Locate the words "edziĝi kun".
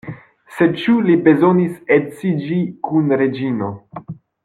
1.99-3.17